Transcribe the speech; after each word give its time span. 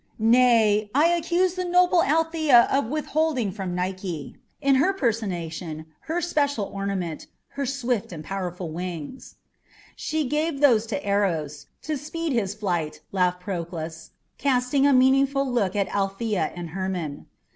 Nay, 0.17 0.89
I 0.95 1.09
accuse 1.09 1.53
the 1.53 1.63
noble 1.63 2.01
Althea 2.01 2.61
of 2.71 2.85
withholding 2.87 3.51
from 3.51 3.75
Nike, 3.75 4.35
in 4.59 4.73
her 4.81 4.93
personation, 4.93 5.85
her 6.09 6.21
special 6.21 6.65
ornament 6.65 7.27
her 7.49 7.67
swift, 7.67 8.11
powerful 8.23 8.71
wings." 8.71 9.35
"She 9.95 10.27
gave 10.27 10.59
those 10.59 10.87
to 10.87 11.07
Eros, 11.07 11.67
to 11.83 11.97
speed 11.97 12.33
his 12.33 12.55
flight," 12.55 13.01
laughed 13.11 13.41
Proclus, 13.41 14.09
casting 14.39 14.87
a 14.87 14.91
meaning 14.93 15.27
look 15.35 15.75
at 15.75 15.87
Althea 15.95 16.51
and 16.55 16.71
Hermon. 16.71 17.27